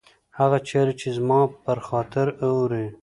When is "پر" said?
1.63-1.77